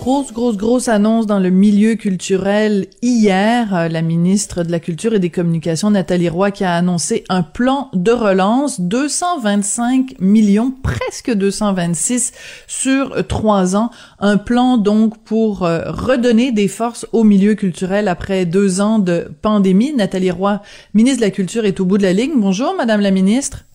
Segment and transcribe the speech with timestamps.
[0.00, 3.74] Grosse, grosse, grosse annonce dans le milieu culturel hier.
[3.74, 7.42] Euh, La ministre de la Culture et des Communications, Nathalie Roy, qui a annoncé un
[7.42, 12.32] plan de relance, 225 millions, presque 226
[12.66, 13.90] sur trois ans.
[14.20, 19.30] Un plan donc pour euh, redonner des forces au milieu culturel après deux ans de
[19.42, 19.92] pandémie.
[19.92, 20.62] Nathalie Roy,
[20.94, 22.40] ministre de la Culture, est au bout de la ligne.
[22.40, 23.66] Bonjour, Madame la ministre.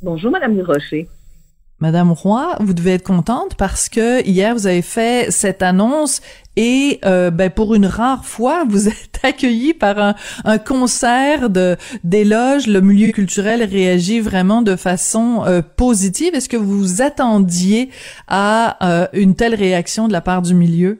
[0.00, 1.10] Bonjour, Madame Rocher.
[1.78, 6.22] Madame Roy, vous devez être contente parce que hier vous avez fait cette annonce
[6.56, 10.14] et euh, ben pour une rare fois vous êtes accueilli par un,
[10.46, 12.66] un concert de d'éloges.
[12.66, 16.34] Le milieu culturel réagit vraiment de façon euh, positive.
[16.34, 17.90] Est-ce que vous vous attendiez
[18.26, 20.98] à euh, une telle réaction de la part du milieu?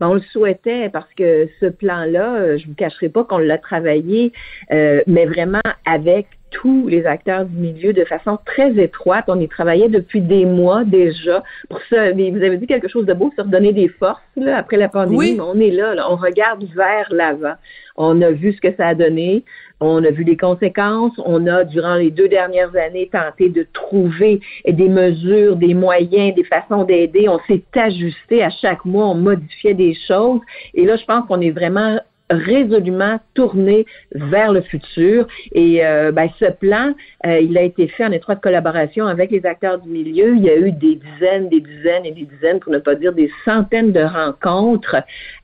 [0.00, 3.58] Ben, on le souhaitait parce que ce plan-là, euh, je vous cacherai pas qu'on l'a
[3.58, 4.32] travaillé,
[4.72, 9.24] euh, mais vraiment avec tous les acteurs du milieu de façon très étroite.
[9.28, 11.42] On y travaillait depuis des mois déjà.
[11.68, 14.76] Pour ça, vous avez dit quelque chose de beau, se redonner des forces là, après
[14.76, 15.16] la pandémie.
[15.16, 15.34] Oui.
[15.36, 17.54] Mais on est là, là, on regarde vers l'avant.
[17.96, 19.44] On a vu ce que ça a donné.
[19.80, 21.12] On a vu les conséquences.
[21.24, 26.44] On a, durant les deux dernières années, tenté de trouver des mesures, des moyens, des
[26.44, 27.28] façons d'aider.
[27.28, 29.06] On s'est ajusté à chaque mois.
[29.06, 30.40] On modifiait des choses.
[30.74, 31.98] Et là, je pense qu'on est vraiment
[32.30, 35.26] résolument tourné vers le futur.
[35.52, 36.94] Et euh, ben, ce plan,
[37.26, 40.36] euh, il a été fait en étroite collaboration avec les acteurs du milieu.
[40.36, 43.12] Il y a eu des dizaines, des dizaines et des dizaines, pour ne pas dire
[43.12, 44.96] des centaines de rencontres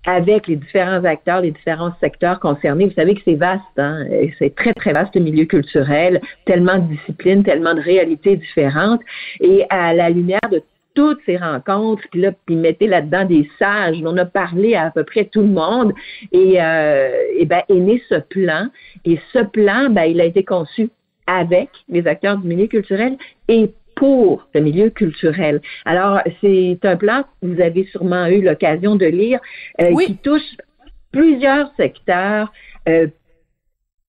[0.06, 2.86] avec les différents acteurs, les différents secteurs concernés.
[2.86, 4.04] Vous savez que c'est vaste, hein?
[4.38, 9.00] C'est très, très vaste le milieu culturel, tellement de disciplines, tellement de réalités différentes.
[9.40, 10.62] Et à la lumière de
[10.96, 13.98] toutes ces rencontres, puis là, puis mettez là-dedans des sages.
[14.04, 15.92] On a parlé à, à peu près tout le monde
[16.32, 18.68] et, euh, et ben, est né ce plan.
[19.04, 20.88] Et ce plan, ben, il a été conçu
[21.28, 23.16] avec les acteurs du milieu culturel
[23.48, 25.60] et pour le milieu culturel.
[25.84, 29.38] Alors, c'est un plan que vous avez sûrement eu l'occasion de lire,
[29.80, 30.06] euh, Oui.
[30.06, 30.56] qui touche
[31.12, 32.52] plusieurs secteurs,
[32.88, 33.06] euh,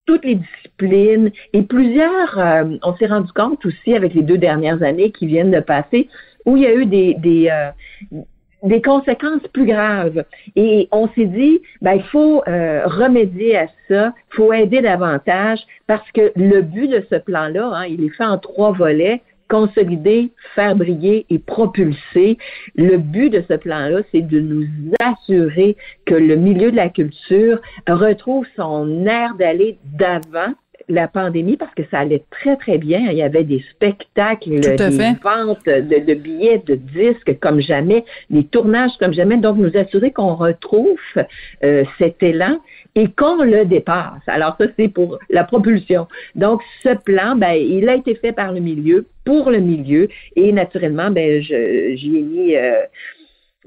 [0.06, 4.82] toutes les disciplines et plusieurs, euh, on s'est rendu compte aussi avec les deux dernières
[4.82, 6.08] années qui viennent de passer,
[6.48, 8.22] où il y a eu des, des, euh,
[8.64, 10.24] des conséquences plus graves.
[10.56, 15.60] Et on s'est dit, ben, il faut euh, remédier à ça, il faut aider davantage,
[15.86, 20.32] parce que le but de ce plan-là, hein, il est fait en trois volets consolider,
[20.56, 22.38] faire briller et propulser.
[22.76, 24.66] Le but de ce plan-là, c'est de nous
[25.00, 30.54] assurer que le milieu de la culture retrouve son air d'aller d'avant
[30.90, 33.00] la pandémie parce que ça allait très, très bien.
[33.12, 34.50] Il y avait des spectacles,
[34.90, 39.38] des ventes de, de billets, de disques comme jamais, des tournages comme jamais.
[39.38, 41.00] Donc, nous assurer qu'on retrouve
[41.64, 42.60] euh, cet élan
[42.96, 44.22] et qu'on le dépasse.
[44.28, 46.08] Alors, ça, c'est pour la propulsion.
[46.36, 50.52] Donc, ce plan, ben, il a été fait par le milieu, pour le milieu, et
[50.52, 52.72] naturellement, ben, je- j'y ai mis euh,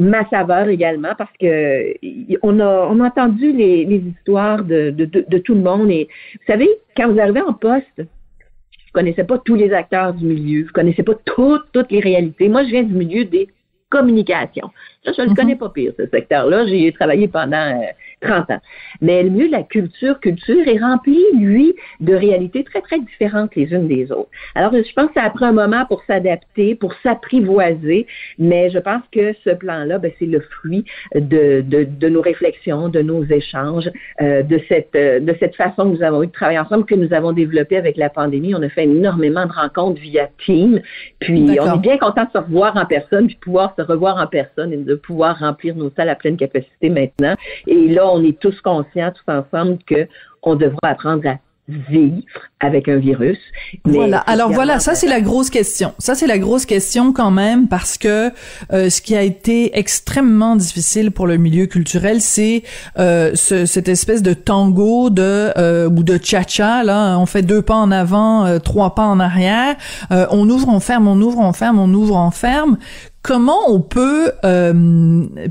[0.01, 1.95] ma saveur également parce que
[2.43, 5.91] on a on a entendu les, les histoires de, de, de, de tout le monde
[5.91, 10.25] et vous savez quand vous arrivez en poste vous connaissez pas tous les acteurs du
[10.25, 12.49] milieu vous connaissez pas toutes toutes les réalités.
[12.49, 13.49] Moi je viens du milieu des
[13.91, 14.71] communications.
[15.05, 15.37] Ça je le Mhm.
[15.37, 17.87] connais pas pire ce secteur là j'ai travaillé pendant euh,
[18.21, 18.61] 30 ans
[19.01, 23.55] mais le milieu de la culture culture est rempli lui de réalités très très différentes
[23.57, 26.75] les unes des autres alors je pense que ça a pris un moment pour s'adapter
[26.75, 28.07] pour s'apprivoiser
[28.39, 30.85] mais je pense que ce plan-là, ben, c'est le fruit
[31.15, 33.91] de, de, de nos réflexions, de nos échanges,
[34.21, 36.95] euh, de cette euh, de cette façon que nous avons eu de travailler ensemble, que
[36.95, 38.55] nous avons développé avec la pandémie.
[38.55, 40.81] On a fait énormément de rencontres via Team,
[41.19, 44.27] puis on est bien content de se revoir en personne, puis pouvoir se revoir en
[44.27, 47.35] personne et de pouvoir remplir nos salles à pleine capacité maintenant.
[47.67, 50.07] Et là, on est tous conscients, tous ensemble, que
[50.43, 51.39] on devra apprendre à
[51.89, 52.23] vivre
[52.61, 53.39] avec un virus.
[53.85, 54.19] voilà.
[54.19, 55.95] Alors voilà, ça c'est la grosse question.
[55.99, 58.31] Ça c'est la grosse question quand même parce que
[58.73, 62.63] euh, ce qui a été extrêmement difficile pour le milieu culturel, c'est
[62.99, 67.19] euh, ce, cette espèce de tango de euh, ou de cha-cha là.
[67.19, 69.77] On fait deux pas en avant, euh, trois pas en arrière.
[70.11, 72.79] Euh, on ouvre, on ferme, on ouvre, on ferme, on ouvre, on ferme
[73.23, 74.33] comment on peut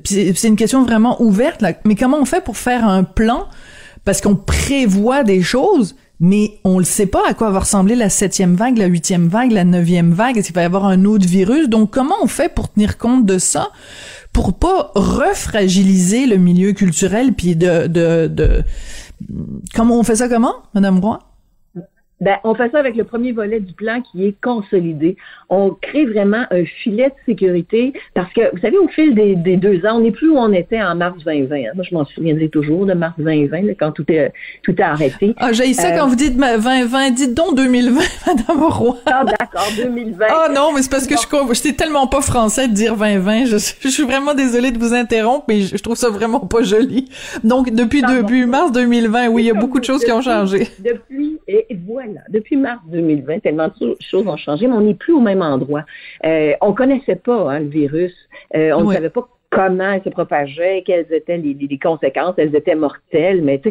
[0.04, 3.45] c'est une question vraiment ouverte là, mais comment on fait pour faire un plan?
[4.06, 8.10] Parce qu'on prévoit des choses mais on ne sait pas à quoi va ressembler la
[8.10, 10.38] septième vague, la huitième vague, la neuvième vague.
[10.38, 11.69] Est-ce qu'il va y avoir un autre virus?
[11.69, 13.69] Donc, comment on fait pour tenir compte de ça,
[14.33, 18.63] pour pas refragiliser le milieu culturel, puis de, de, de...
[19.74, 21.19] Comment on fait ça comment, Madame Roy?
[22.21, 25.16] Ben, on fait ça avec le premier volet du plan qui est consolidé.
[25.50, 29.86] On crée vraiment un filet de sécurité parce que, vous savez, au fil des, deux
[29.86, 31.56] ans, on n'est plus où on était en mars 2020.
[31.56, 31.62] Hein.
[31.75, 34.33] Moi, je m'en souviendrai toujours de mars 2020, quand tout est,
[34.63, 35.33] tout est arrêté.
[35.38, 37.12] Ah, j'ai ça quand euh, vous dites 2020.
[37.12, 38.98] Dites donc 2020, Madame Roy.
[39.06, 40.25] Ah, d'accord, 2020.
[40.30, 43.45] Ah non, mais c'est parce que je j'étais tellement pas français de dire 2020.
[43.45, 47.10] Je, je, suis vraiment désolée de vous interrompre, mais je, trouve ça vraiment pas joli.
[47.45, 50.68] Donc, depuis début mars 2020, oui, il y a beaucoup de choses qui ont changé.
[50.80, 55.14] Depuis, et voilà depuis mars 2020, tellement de choses ont changé, mais on n'est plus
[55.14, 55.84] au même endroit.
[56.26, 58.14] Euh, on connaissait pas hein, le virus.
[58.56, 62.76] Euh, on ne savait pas comment il se propageait, quelles étaient les, conséquences, elles étaient
[62.76, 63.62] mortelles, mais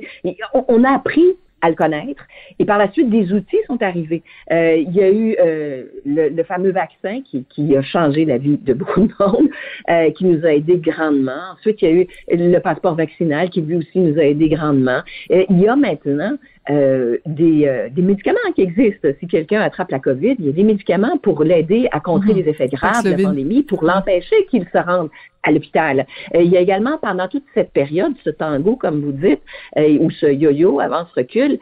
[0.54, 2.24] on, on a appris à le connaître.
[2.58, 4.22] Et par la suite, des outils sont arrivés.
[4.52, 8.58] Euh, il y a eu euh, le, fameux vaccin qui, qui, a changé la vie
[8.58, 9.48] de beaucoup de monde,
[9.90, 11.52] euh, qui nous a aidé grandement.
[11.54, 15.00] Ensuite, il y a eu le passeport vaccinal qui lui aussi nous a aidé grandement.
[15.30, 16.36] Et il y a maintenant
[16.68, 19.08] des, des médicaments qui existent.
[19.20, 22.38] Si quelqu'un attrape la COVID, il y a des médicaments pour l'aider à contrer mhm.
[22.40, 25.08] les effets graves de la pandémie, pour l'empêcher qu'il se rende
[25.42, 26.06] à l'hôpital.
[26.34, 29.40] Euh, il y a également, pendant toute cette période, ce tango, comme vous dites,
[29.76, 31.58] euh, ou ce yo-yo, avance-recul,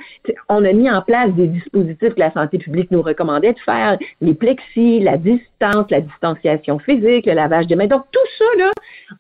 [0.48, 3.98] on a mis en place des dispositifs que la santé publique nous recommandait de faire,
[4.20, 7.86] les plexis, la distance, la distanciation physique, le lavage des mains.
[7.86, 8.70] Donc, tout ça, là,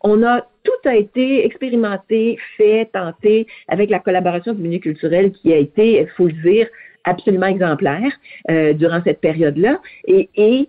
[0.02, 5.52] on a tout a été expérimenté, fait, tenté avec la collaboration du milieu culturel qui
[5.52, 6.68] a été, il faut le dire,
[7.04, 8.12] absolument exemplaire
[8.50, 9.80] euh, durant cette période-là.
[10.06, 10.68] Et, et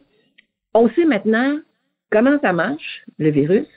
[0.74, 1.60] on sait maintenant
[2.12, 3.68] comment ça marche, le virus,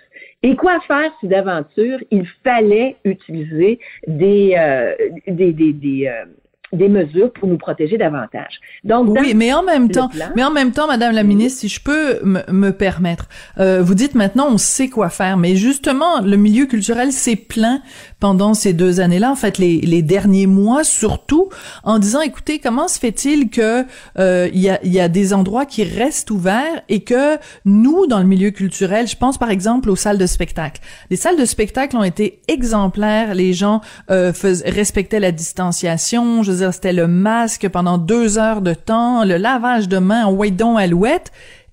[0.43, 4.94] et quoi faire si d'aventure il fallait utiliser des, euh,
[5.26, 6.26] des, des, euh,
[6.72, 8.61] des mesures pour nous protéger davantage.
[8.84, 11.81] Donc oui, mais en même temps, mais en même temps, Madame la ministre, si je
[11.81, 13.28] peux me permettre,
[13.58, 17.82] euh, vous dites maintenant on sait quoi faire, mais justement le milieu culturel s'est plaint
[18.20, 21.49] pendant ces deux années-là, en fait les, les derniers mois surtout,
[21.82, 23.84] en disant écoutez comment se fait-il que
[24.19, 28.20] euh, il y, a, y a des endroits qui restent ouverts et que nous dans
[28.20, 30.81] le milieu culturel, je pense par exemple aux salles de spectacle,
[31.11, 33.81] les salles de spectacle ont été exemplaires, les gens
[34.11, 34.32] euh,
[34.66, 39.99] respectaient la distanciation, je c'était le masque pendant deux heures de temps, le lavage de
[39.99, 41.33] mains en waidon alouette.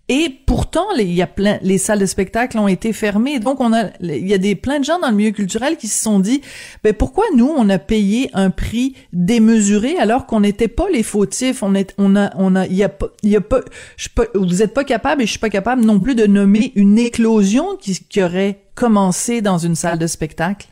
[0.10, 3.40] Et pourtant, les, il y a plein, les salles de spectacle ont été fermées.
[3.40, 5.90] Donc, on a, il y a des plein de gens dans le milieu culturel qui
[5.90, 6.42] se sont dit,
[6.82, 11.62] ben pourquoi nous on a payé un prix démesuré alors qu'on n'était pas les fautifs?
[11.62, 13.60] On est, on a, on a, il y a pas, il y a pas,
[13.98, 16.72] je pas, vous êtes pas capable et je suis pas capable non plus de nommer
[16.76, 20.70] une éclosion qui, qui aurait commencé dans une salle de spectacle.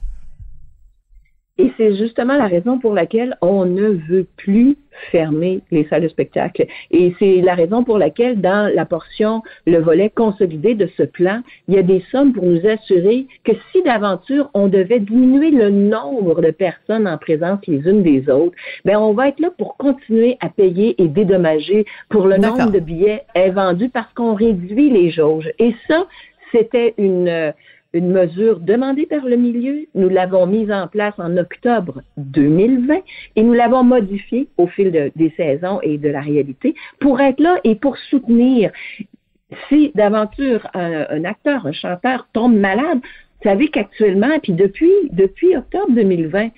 [1.58, 4.76] Et c'est justement la raison pour laquelle on ne veut plus
[5.12, 6.66] fermer les salles de spectacle.
[6.92, 11.42] Et c'est la raison pour laquelle, dans la portion, le volet consolidé de ce plan,
[11.70, 15.70] il y a des sommes pour nous assurer que si d'aventure on devait diminuer le
[15.70, 19.78] nombre de personnes en présence les unes des autres, ben on va être là pour
[19.78, 25.10] continuer à payer et dédommager pour le nombre de billets vendus parce qu'on réduit les
[25.10, 25.50] jauges.
[25.60, 26.06] Et ça,
[26.52, 27.54] c'était une
[27.96, 29.88] une mesure demandée par le milieu.
[29.96, 32.98] Nous l'avons mise en place en octobre 2020
[33.36, 37.60] et nous l'avons modifiée au fil des saisons et de la réalité pour être là
[37.64, 38.72] et pour soutenir.
[39.70, 45.92] Si d'aventure un, acteur, un chanteur tombe malade, vous savez qu'actuellement, puis depuis, depuis octobre
[45.92, 46.50] 2020,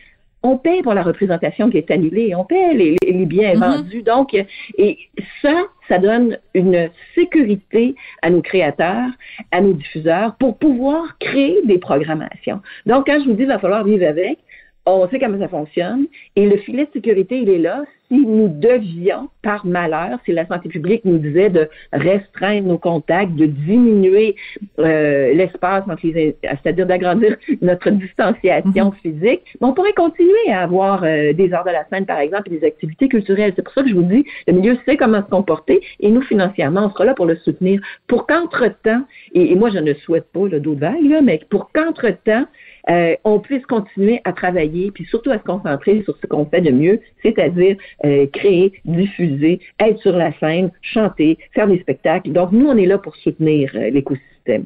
[0.47, 3.77] on paie pour la représentation qui est annulée, on paie les, les biens mm-hmm.
[3.77, 4.03] vendus.
[4.03, 4.97] Donc, et
[5.41, 9.09] ça, ça donne une sécurité à nos créateurs,
[9.51, 12.61] à nos diffuseurs pour pouvoir créer des programmations.
[12.85, 14.39] Donc, quand je vous dis qu'il va falloir vivre avec,
[14.85, 17.83] on sait comment ça fonctionne et le filet de sécurité, il est là.
[18.09, 23.35] Si nous devions, par malheur, si la santé publique nous disait de restreindre nos contacts,
[23.35, 24.35] de diminuer
[24.79, 29.01] euh, l'espace entre les, c'est-à-dire d'agrandir notre distanciation mm-hmm.
[29.01, 32.59] physique, on pourrait continuer à avoir euh, des heures de la semaine, par exemple, et
[32.59, 33.53] des activités culturelles.
[33.55, 36.21] C'est pour ça que je vous dis, le milieu sait comment se comporter et nous,
[36.21, 37.81] financièrement, on sera là pour le soutenir.
[38.07, 42.45] Pour qu'entre-temps, et, moi, je ne souhaite pas le dos de vague, mais pour qu'entre-temps,
[42.89, 46.61] euh, on puisse continuer à travailler, puis surtout à se concentrer sur ce qu'on fait
[46.61, 52.31] de mieux, c'est-à-dire euh, créer, diffuser, être sur la scène, chanter, faire des spectacles.
[52.31, 54.65] Donc, nous, on est là pour soutenir euh, l'écosystème.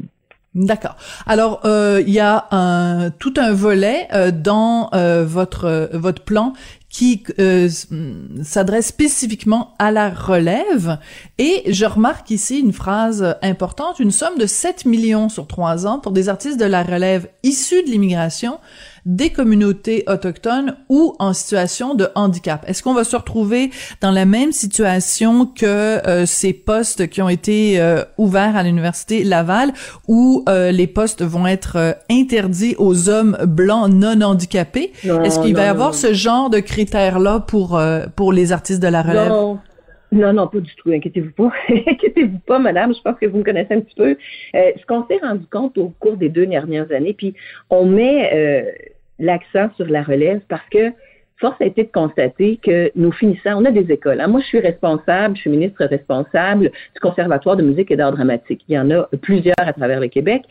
[0.54, 0.98] D'accord.
[1.28, 4.90] Alors il y a un tout un volet dans
[5.24, 6.52] votre votre plan
[6.92, 7.70] qui euh,
[8.44, 11.00] s'adresse spécifiquement à la relève.
[11.38, 16.00] Et je remarque ici une phrase importante, une somme de 7 millions sur trois ans
[16.00, 18.60] pour des artistes de la relève issus de l'immigration
[19.06, 22.64] des communautés autochtones ou en situation de handicap.
[22.68, 27.30] Est-ce qu'on va se retrouver dans la même situation que euh, ces postes qui ont
[27.30, 29.72] été euh, ouverts à l'université Laval
[30.08, 34.92] où euh, les postes vont être interdits aux hommes blancs non handicapés?
[35.04, 37.82] Est-ce qu'il va y avoir ce genre de critères-là pour
[38.16, 39.30] pour les artistes de la relève?
[39.30, 39.60] Non.
[40.14, 40.92] Non, non, pas du tout.
[40.92, 41.54] Inquiétez-vous pas.
[41.70, 42.94] Inquiétez-vous pas, madame.
[42.94, 44.18] Je pense que vous me connaissez un petit peu.
[44.54, 47.34] ce qu'on s'est rendu compte au cours des deux dernières années, puis
[47.70, 48.91] on met
[49.22, 50.92] l'accent sur la relève parce que
[51.42, 54.22] force a été de constater que nous finissons, on a des écoles.
[54.22, 54.28] Hein.
[54.28, 58.62] Moi, je suis responsable, je suis ministre responsable du Conservatoire de musique et d'art dramatique.
[58.70, 60.44] Il y en a plusieurs à travers le Québec.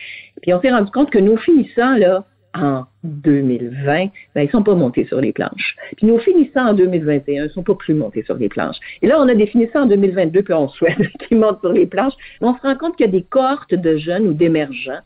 [0.42, 2.24] Puis on s'est rendu compte que nos finissants, là,
[2.54, 5.76] en 2020, ben, ils sont pas montés sur les planches.
[5.96, 8.78] Puis nos finissants en 2021 ils sont pas plus montés sur les planches.
[9.02, 10.98] Et là, on a des finissants en 2022, puis on souhaite
[11.28, 12.14] qu'ils montent sur les planches.
[12.40, 15.00] Mais on se rend compte qu'il y a des cohortes de jeunes ou d'émergents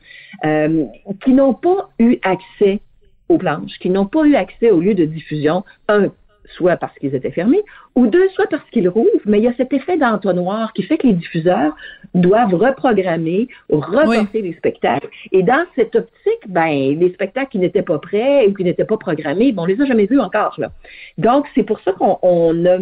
[0.44, 0.84] euh,
[1.22, 2.80] qui n'ont pas eu accès
[3.28, 6.10] aux planches, qui n'ont pas eu accès au lieu de diffusion, un,
[6.56, 7.62] soit parce qu'ils étaient fermés,
[7.94, 10.98] ou deux, soit parce qu'ils rouvrent, mais il y a cet effet d'entonnoir qui fait
[10.98, 11.74] que les diffuseurs
[12.14, 15.08] doivent reprogrammer, reporter les spectacles.
[15.32, 18.96] Et dans cette optique, ben, les spectacles qui n'étaient pas prêts ou qui n'étaient pas
[18.96, 20.70] programmés, bon, on les a jamais vus encore, là.
[21.18, 22.78] Donc, c'est pour ça qu'on a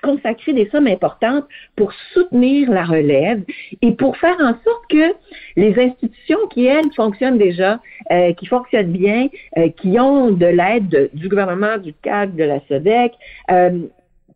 [0.00, 3.42] consacrer des sommes importantes pour soutenir la relève
[3.82, 5.14] et pour faire en sorte que
[5.56, 7.80] les institutions qui, elles, fonctionnent déjà,
[8.10, 9.28] euh, qui fonctionnent bien,
[9.58, 13.12] euh, qui ont de l'aide du gouvernement, du CAC, de la SEDEC,
[13.50, 13.86] euh,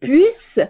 [0.01, 0.69] puissent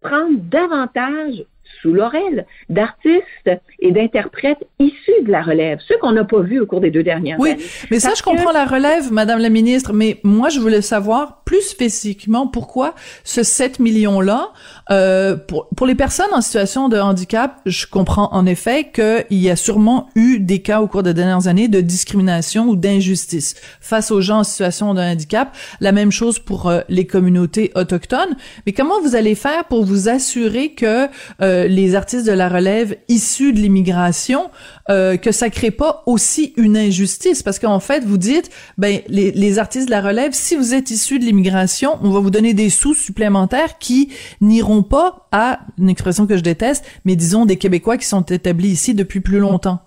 [0.00, 1.44] prendre davantage
[1.80, 6.66] sous l'oreille d'artistes et d'interprètes issus de la relève, ceux qu'on n'a pas vus au
[6.66, 7.56] cours des deux dernières années.
[7.58, 11.42] Oui, mais ça, je comprends la relève, Madame la ministre, mais moi, je voulais savoir
[11.44, 12.94] plus spécifiquement pourquoi
[13.24, 14.50] ce 7 millions-là,
[14.90, 19.50] euh, pour, pour les personnes en situation de handicap, je comprends en effet qu'il y
[19.50, 24.10] a sûrement eu des cas au cours des dernières années de discrimination ou d'injustice face
[24.10, 25.56] aux gens en situation de handicap.
[25.80, 28.36] La même chose pour euh, les communautés autochtones.
[28.66, 31.08] Mais comment vous allez faire pour vous assurer que
[31.40, 34.50] euh, les artistes de la relève issus de l'immigration,
[34.90, 39.32] euh, que ça crée pas aussi une injustice parce qu'en fait vous dites ben les,
[39.32, 42.54] les artistes de la relève si vous êtes issus de l'immigration on va vous donner
[42.54, 47.56] des sous supplémentaires qui n'iront pas à une expression que je déteste mais disons des
[47.56, 49.80] Québécois qui sont établis ici depuis plus longtemps.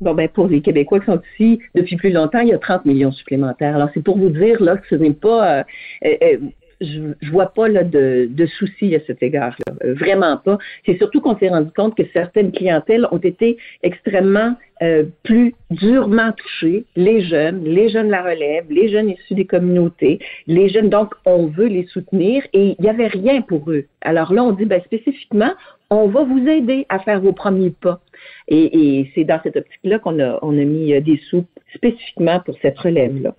[0.00, 2.84] Bon, ben, pour les Québécois qui sont ici depuis plus longtemps, il y a 30
[2.84, 3.76] millions supplémentaires.
[3.76, 5.62] Alors, c'est pour vous dire, là, que ce n'est pas, euh,
[6.04, 6.36] euh,
[6.80, 9.74] je, je vois pas là, de, de à cet égard-là.
[9.84, 10.58] Euh, vraiment pas.
[10.86, 16.32] C'est surtout qu'on s'est rendu compte que certaines clientèles ont été extrêmement euh, plus durement
[16.32, 16.84] touchées.
[16.96, 21.46] Les jeunes, les jeunes la relève, les jeunes issus des communautés, les jeunes, donc on
[21.46, 23.84] veut les soutenir et il n'y avait rien pour eux.
[24.00, 25.52] Alors là, on dit ben, spécifiquement,
[25.90, 28.00] on va vous aider à faire vos premiers pas.
[28.48, 32.40] Et, et c'est dans cette optique-là qu'on a, on a mis euh, des sous spécifiquement
[32.40, 33.34] pour cette relève-là.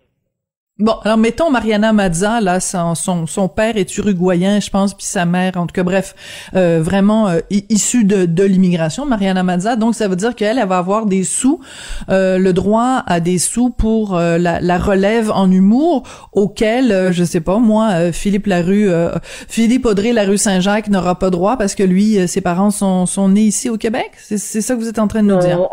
[0.77, 5.23] Bon, alors mettons Mariana Mazza, là, son, son, père est uruguayen, je pense, puis sa
[5.23, 6.15] mère, en tout cas, bref,
[6.53, 9.77] euh, vraiment euh, issue de, de l'immigration, Mariana Mazza.
[9.77, 11.61] Donc, ça veut dire qu'elle, elle va avoir des sous,
[12.09, 16.03] euh, le droit à des sous pour la, la, relève en humour,
[16.33, 18.89] auquel, je sais pas, moi, Philippe Larue,
[19.47, 23.43] Philippe Audrey Larue Saint-Jacques n'aura pas droit parce que lui, ses parents sont, sont nés
[23.43, 24.11] ici au Québec.
[24.17, 25.69] C'est ça que vous êtes en train de nous dire?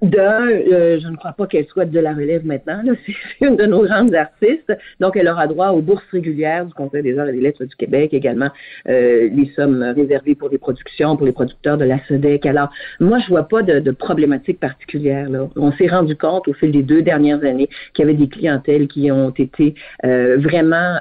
[0.00, 2.82] D'un, euh, je ne crois pas qu'elle soit de la relève maintenant.
[3.06, 4.72] C'est une de nos grandes artistes.
[4.98, 7.76] Donc, elle aura droit aux bourses régulières du Conseil des arts et des lettres du
[7.76, 8.48] Québec, également
[8.88, 12.46] euh, les sommes réservées pour les productions, pour les producteurs de la SEDEC.
[12.46, 15.28] Alors, moi, je vois pas de, de problématique particulière.
[15.28, 15.48] Là.
[15.56, 18.88] On s'est rendu compte au fil des deux dernières années qu'il y avait des clientèles
[18.88, 19.74] qui ont été
[20.04, 20.98] euh, vraiment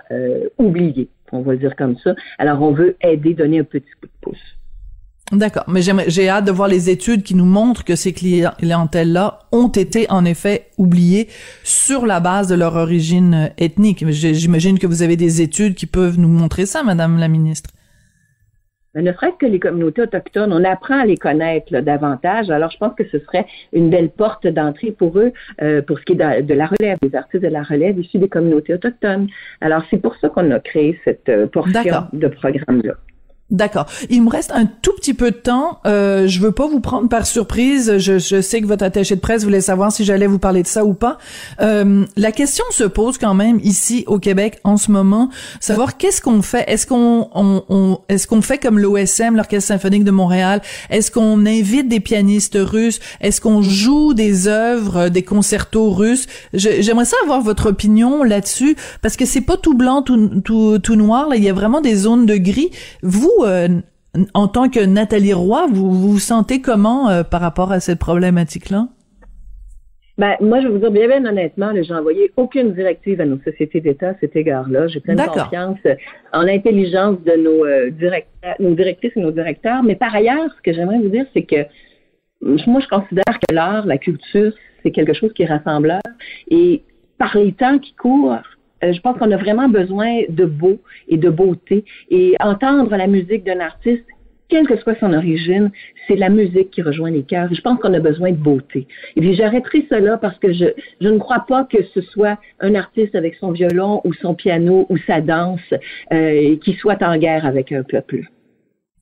[0.57, 2.15] oubliées, on va dire comme ça.
[2.37, 4.57] Alors, on veut aider, donner un petit coup de pouce.
[5.31, 9.69] D'accord, mais j'ai hâte de voir les études qui nous montrent que ces clientèles-là ont
[9.69, 11.27] été en effet oubliées
[11.63, 14.05] sur la base de leur origine ethnique.
[14.09, 17.71] J'imagine que vous avez des études qui peuvent nous montrer ça, Madame la ministre.
[18.93, 22.51] Mais ne serait-ce que les communautés autochtones, on apprend à les connaître davantage.
[22.51, 25.31] Alors, je pense que ce serait une belle porte d'entrée pour eux,
[25.63, 28.29] euh, pour ce qui est de, la relève, des artistes de la relève issus des
[28.29, 29.27] communautés autochtones.
[29.61, 31.81] Alors, c'est pour ça qu'on a créé cette euh, portion
[32.13, 32.93] de programme-là.
[33.53, 33.85] D'accord.
[34.09, 35.77] Il me reste un tout petit peu de temps.
[35.85, 37.99] Euh, je veux pas vous prendre par surprise.
[37.99, 40.67] Je, je, sais que votre attaché de presse voulait savoir si j'allais vous parler de
[40.67, 41.19] ça ou pas.
[41.61, 45.29] Euh, la question se pose quand même ici au Québec en ce moment,
[45.59, 46.63] savoir qu'est-ce qu'on fait?
[46.67, 50.63] Est-ce qu'on on, on, est-ce qu'on fait comme l'OSM, l'Orchestre symphonique de Montréal?
[50.89, 52.99] Est-ce qu'on invite des pianistes russes?
[53.21, 56.25] Est-ce qu'on joue des œuvres, des concertos russes?
[56.53, 60.95] J'aimerais ça avoir votre opinion là-dessus parce que c'est pas tout blanc, tout, tout, tout
[60.95, 61.29] noir.
[61.29, 62.71] Là, il y a vraiment des zones de gris.
[63.03, 63.67] Vous euh,
[64.33, 68.87] en tant que Nathalie Roy, vous vous sentez comment euh, par rapport à cette problématique-là?
[70.19, 73.39] Ben, moi, je vais vous dire bien, bien honnêtement, j'ai envoyé aucune directive à nos
[73.39, 74.87] sociétés d'État à cet égard-là.
[74.87, 75.79] J'ai pleine confiance
[76.31, 79.81] en l'intelligence de nos, euh, directeurs, nos directrices et nos directeurs.
[79.81, 81.65] Mais par ailleurs, ce que j'aimerais vous dire, c'est que
[82.41, 86.01] moi, je considère que l'art, la culture, c'est quelque chose qui est rassembleur.
[86.51, 86.83] Et
[87.17, 88.37] par les temps qui courent,
[88.91, 91.85] je pense qu'on a vraiment besoin de beau et de beauté.
[92.09, 94.03] Et entendre la musique d'un artiste,
[94.49, 95.71] quelle que soit son origine,
[96.07, 97.51] c'est la musique qui rejoint les cœurs.
[97.51, 98.87] je pense qu'on a besoin de beauté.
[99.15, 100.65] Et puis j'arrêterai cela parce que je,
[101.01, 104.85] je ne crois pas que ce soit un artiste avec son violon ou son piano
[104.89, 105.73] ou sa danse
[106.11, 108.27] euh, qui soit en guerre avec un peuple.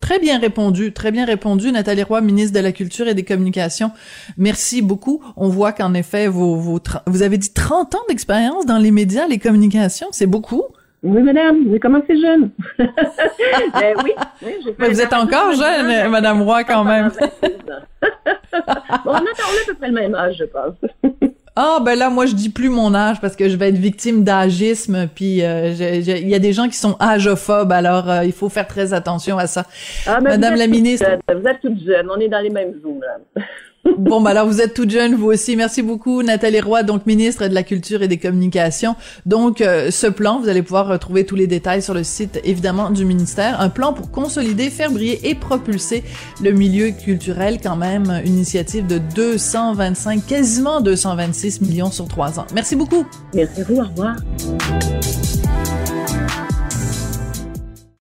[0.01, 3.91] Très bien répondu, très bien répondu, Nathalie Roy, ministre de la Culture et des Communications.
[4.37, 5.23] Merci beaucoup.
[5.37, 9.37] On voit qu'en effet, vous, vous avez dit 30 ans d'expérience dans les médias, les
[9.37, 10.63] communications, c'est beaucoup.
[11.03, 12.51] Oui, madame, j'ai commencé jeune.
[12.77, 14.11] ben, oui,
[14.43, 17.09] oui Mais vous êtes encore jeune, madame Roy, quand même.
[18.01, 18.09] bon,
[19.05, 20.75] on a, on a à peu près le même âge, je pense.
[21.55, 24.23] Ah ben là moi je dis plus mon âge parce que je vais être victime
[24.23, 28.47] d'agisme puis euh, il y a des gens qui sont agophobes alors euh, il faut
[28.47, 29.65] faire très attention à ça.
[30.07, 33.43] Ah, Madame la ministre, vous êtes toute jeune, on est dans les mêmes zooms là.
[33.97, 35.55] Bon, bah alors vous êtes toute jeune, vous aussi.
[35.55, 38.95] Merci beaucoup, Nathalie Roy, donc ministre de la Culture et des Communications.
[39.25, 42.89] Donc, euh, ce plan, vous allez pouvoir retrouver tous les détails sur le site, évidemment,
[42.89, 43.59] du ministère.
[43.59, 46.03] Un plan pour consolider, faire briller et propulser
[46.41, 52.45] le milieu culturel, quand même, une initiative de 225, quasiment 226 millions sur trois ans.
[52.53, 53.05] Merci beaucoup.
[53.33, 54.15] Merci à vous, au revoir.